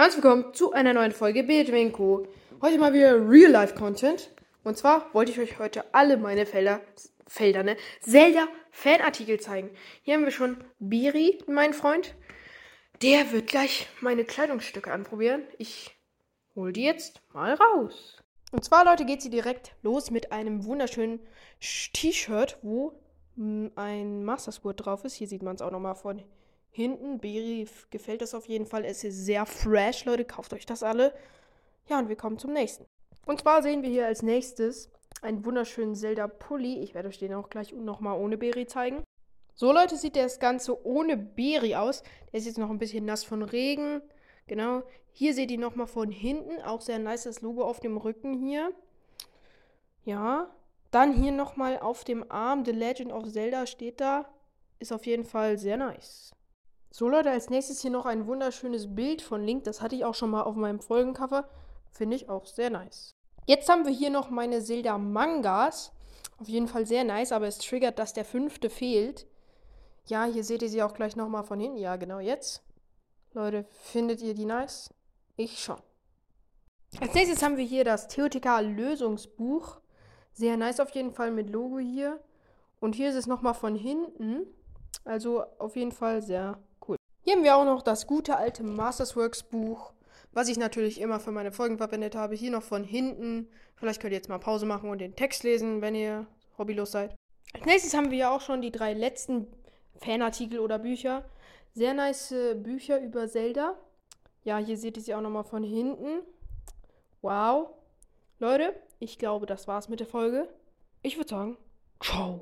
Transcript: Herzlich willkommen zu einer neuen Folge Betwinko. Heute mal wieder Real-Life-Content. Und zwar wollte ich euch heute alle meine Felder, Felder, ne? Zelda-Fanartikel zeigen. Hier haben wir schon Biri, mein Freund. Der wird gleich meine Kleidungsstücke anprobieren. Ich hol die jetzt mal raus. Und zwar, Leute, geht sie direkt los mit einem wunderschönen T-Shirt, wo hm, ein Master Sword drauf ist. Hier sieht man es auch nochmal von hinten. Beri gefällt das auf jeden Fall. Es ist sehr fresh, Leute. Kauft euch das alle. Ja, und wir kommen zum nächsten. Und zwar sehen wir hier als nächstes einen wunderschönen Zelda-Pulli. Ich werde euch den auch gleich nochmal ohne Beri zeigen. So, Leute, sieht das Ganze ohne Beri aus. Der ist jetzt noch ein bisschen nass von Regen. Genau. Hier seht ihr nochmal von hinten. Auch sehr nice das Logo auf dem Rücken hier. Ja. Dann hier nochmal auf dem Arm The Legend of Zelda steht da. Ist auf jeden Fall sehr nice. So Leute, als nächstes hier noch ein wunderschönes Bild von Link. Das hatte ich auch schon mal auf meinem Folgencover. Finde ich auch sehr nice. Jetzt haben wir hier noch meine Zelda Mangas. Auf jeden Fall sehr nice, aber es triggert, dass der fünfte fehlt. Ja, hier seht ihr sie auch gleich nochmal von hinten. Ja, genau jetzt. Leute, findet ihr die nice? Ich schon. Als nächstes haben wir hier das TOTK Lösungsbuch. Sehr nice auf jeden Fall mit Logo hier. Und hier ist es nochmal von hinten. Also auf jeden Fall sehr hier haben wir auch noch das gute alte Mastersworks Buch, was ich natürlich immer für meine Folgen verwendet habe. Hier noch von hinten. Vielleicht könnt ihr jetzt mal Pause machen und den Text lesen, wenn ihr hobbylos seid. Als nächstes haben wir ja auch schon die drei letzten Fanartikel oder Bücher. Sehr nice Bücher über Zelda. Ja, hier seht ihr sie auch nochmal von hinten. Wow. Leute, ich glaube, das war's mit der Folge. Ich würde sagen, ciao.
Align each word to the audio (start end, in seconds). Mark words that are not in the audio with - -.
Herzlich 0.00 0.24
willkommen 0.24 0.54
zu 0.54 0.72
einer 0.72 0.94
neuen 0.94 1.12
Folge 1.12 1.42
Betwinko. 1.42 2.26
Heute 2.62 2.78
mal 2.78 2.94
wieder 2.94 3.16
Real-Life-Content. 3.16 4.30
Und 4.64 4.78
zwar 4.78 5.12
wollte 5.12 5.30
ich 5.30 5.38
euch 5.38 5.58
heute 5.58 5.92
alle 5.92 6.16
meine 6.16 6.46
Felder, 6.46 6.80
Felder, 7.26 7.62
ne? 7.62 7.76
Zelda-Fanartikel 8.00 9.40
zeigen. 9.40 9.68
Hier 10.00 10.14
haben 10.14 10.24
wir 10.24 10.30
schon 10.30 10.64
Biri, 10.78 11.40
mein 11.46 11.74
Freund. 11.74 12.14
Der 13.02 13.30
wird 13.32 13.48
gleich 13.48 13.88
meine 14.00 14.24
Kleidungsstücke 14.24 14.90
anprobieren. 14.90 15.42
Ich 15.58 15.94
hol 16.56 16.72
die 16.72 16.84
jetzt 16.84 17.20
mal 17.34 17.52
raus. 17.52 18.22
Und 18.52 18.64
zwar, 18.64 18.86
Leute, 18.86 19.04
geht 19.04 19.20
sie 19.20 19.28
direkt 19.28 19.74
los 19.82 20.10
mit 20.10 20.32
einem 20.32 20.64
wunderschönen 20.64 21.20
T-Shirt, 21.60 22.56
wo 22.62 22.98
hm, 23.36 23.72
ein 23.76 24.24
Master 24.24 24.52
Sword 24.52 24.82
drauf 24.82 25.04
ist. 25.04 25.16
Hier 25.16 25.28
sieht 25.28 25.42
man 25.42 25.56
es 25.56 25.60
auch 25.60 25.70
nochmal 25.70 25.94
von 25.94 26.22
hinten. 26.70 27.18
Beri 27.18 27.68
gefällt 27.90 28.22
das 28.22 28.34
auf 28.34 28.46
jeden 28.46 28.66
Fall. 28.66 28.84
Es 28.84 29.04
ist 29.04 29.24
sehr 29.24 29.46
fresh, 29.46 30.04
Leute. 30.04 30.24
Kauft 30.24 30.52
euch 30.52 30.66
das 30.66 30.82
alle. 30.82 31.14
Ja, 31.88 31.98
und 31.98 32.08
wir 32.08 32.16
kommen 32.16 32.38
zum 32.38 32.52
nächsten. 32.52 32.86
Und 33.26 33.40
zwar 33.40 33.62
sehen 33.62 33.82
wir 33.82 33.90
hier 33.90 34.06
als 34.06 34.22
nächstes 34.22 34.90
einen 35.22 35.44
wunderschönen 35.44 35.94
Zelda-Pulli. 35.94 36.80
Ich 36.80 36.94
werde 36.94 37.08
euch 37.08 37.18
den 37.18 37.34
auch 37.34 37.50
gleich 37.50 37.72
nochmal 37.72 38.18
ohne 38.18 38.38
Beri 38.38 38.66
zeigen. 38.66 39.02
So, 39.54 39.72
Leute, 39.72 39.96
sieht 39.96 40.16
das 40.16 40.38
Ganze 40.38 40.86
ohne 40.86 41.16
Beri 41.16 41.74
aus. 41.74 42.02
Der 42.32 42.38
ist 42.38 42.46
jetzt 42.46 42.58
noch 42.58 42.70
ein 42.70 42.78
bisschen 42.78 43.04
nass 43.04 43.24
von 43.24 43.42
Regen. 43.42 44.00
Genau. 44.46 44.82
Hier 45.12 45.34
seht 45.34 45.50
ihr 45.50 45.58
nochmal 45.58 45.86
von 45.86 46.10
hinten. 46.10 46.62
Auch 46.62 46.80
sehr 46.80 46.98
nice 46.98 47.24
das 47.24 47.42
Logo 47.42 47.64
auf 47.64 47.80
dem 47.80 47.96
Rücken 47.96 48.32
hier. 48.32 48.72
Ja. 50.04 50.50
Dann 50.90 51.12
hier 51.12 51.32
nochmal 51.32 51.78
auf 51.78 52.04
dem 52.04 52.28
Arm 52.30 52.64
The 52.64 52.72
Legend 52.72 53.12
of 53.12 53.30
Zelda 53.30 53.66
steht 53.66 54.00
da. 54.00 54.28
Ist 54.78 54.92
auf 54.92 55.06
jeden 55.06 55.24
Fall 55.24 55.58
sehr 55.58 55.76
nice. 55.76 56.32
So 56.92 57.08
Leute, 57.08 57.30
als 57.30 57.50
nächstes 57.50 57.80
hier 57.80 57.92
noch 57.92 58.04
ein 58.04 58.26
wunderschönes 58.26 58.94
Bild 58.94 59.22
von 59.22 59.44
Link. 59.44 59.64
Das 59.64 59.80
hatte 59.80 59.94
ich 59.94 60.04
auch 60.04 60.14
schon 60.14 60.30
mal 60.30 60.42
auf 60.42 60.56
meinem 60.56 60.80
Folgencover. 60.80 61.48
Finde 61.92 62.16
ich 62.16 62.28
auch 62.28 62.46
sehr 62.46 62.68
nice. 62.68 63.14
Jetzt 63.46 63.68
haben 63.68 63.86
wir 63.86 63.92
hier 63.92 64.10
noch 64.10 64.30
meine 64.30 64.60
Zelda 64.62 64.98
Mangas. 64.98 65.92
Auf 66.38 66.48
jeden 66.48 66.66
Fall 66.66 66.86
sehr 66.86 67.04
nice, 67.04 67.32
aber 67.32 67.46
es 67.46 67.58
triggert, 67.58 67.98
dass 67.98 68.12
der 68.12 68.24
fünfte 68.24 68.70
fehlt. 68.70 69.26
Ja, 70.06 70.24
hier 70.24 70.42
seht 70.42 70.62
ihr 70.62 70.68
sie 70.68 70.82
auch 70.82 70.94
gleich 70.94 71.14
nochmal 71.14 71.44
von 71.44 71.60
hinten. 71.60 71.78
Ja, 71.78 71.96
genau 71.96 72.18
jetzt. 72.18 72.62
Leute, 73.34 73.66
findet 73.70 74.20
ihr 74.20 74.34
die 74.34 74.46
nice? 74.46 74.92
Ich 75.36 75.62
schon. 75.62 75.80
Als 77.00 77.14
nächstes 77.14 77.42
haben 77.42 77.56
wir 77.56 77.64
hier 77.64 77.84
das 77.84 78.08
TOTK 78.08 78.62
Lösungsbuch. 78.62 79.80
Sehr 80.32 80.56
nice 80.56 80.80
auf 80.80 80.90
jeden 80.90 81.12
Fall 81.12 81.30
mit 81.30 81.50
Logo 81.50 81.78
hier. 81.78 82.18
Und 82.80 82.96
hier 82.96 83.10
ist 83.10 83.16
es 83.16 83.28
nochmal 83.28 83.54
von 83.54 83.76
hinten. 83.76 84.46
Also 85.04 85.44
auf 85.58 85.76
jeden 85.76 85.92
Fall 85.92 86.20
sehr 86.20 86.58
hier 87.30 87.36
haben 87.36 87.44
wir 87.44 87.56
auch 87.56 87.64
noch 87.64 87.82
das 87.82 88.08
gute 88.08 88.36
alte 88.36 88.64
Mastersworks 88.64 89.44
Buch, 89.44 89.92
was 90.32 90.48
ich 90.48 90.58
natürlich 90.58 91.00
immer 91.00 91.20
für 91.20 91.30
meine 91.30 91.52
Folgen 91.52 91.78
verwendet 91.78 92.16
habe. 92.16 92.34
Hier 92.34 92.50
noch 92.50 92.64
von 92.64 92.82
hinten. 92.82 93.48
Vielleicht 93.76 94.00
könnt 94.00 94.12
ihr 94.12 94.16
jetzt 94.16 94.28
mal 94.28 94.40
Pause 94.40 94.66
machen 94.66 94.90
und 94.90 94.98
den 94.98 95.14
Text 95.14 95.44
lesen, 95.44 95.80
wenn 95.80 95.94
ihr 95.94 96.26
hobbylos 96.58 96.90
seid. 96.90 97.14
Als 97.54 97.66
nächstes 97.66 97.94
haben 97.94 98.10
wir 98.10 98.18
ja 98.18 98.34
auch 98.34 98.40
schon 98.40 98.62
die 98.62 98.72
drei 98.72 98.94
letzten 98.94 99.46
Fanartikel 99.98 100.58
oder 100.58 100.80
Bücher. 100.80 101.24
Sehr 101.72 101.94
nice 101.94 102.34
Bücher 102.56 103.00
über 103.00 103.28
Zelda. 103.28 103.78
Ja, 104.42 104.58
hier 104.58 104.76
seht 104.76 104.96
ihr 104.96 105.02
sie 105.04 105.14
auch 105.14 105.20
nochmal 105.20 105.44
von 105.44 105.62
hinten. 105.62 106.22
Wow. 107.22 107.68
Leute, 108.40 108.74
ich 108.98 109.20
glaube, 109.20 109.46
das 109.46 109.68
war's 109.68 109.88
mit 109.88 110.00
der 110.00 110.08
Folge. 110.08 110.48
Ich 111.02 111.16
würde 111.16 111.30
sagen, 111.30 111.56
ciao. 112.00 112.38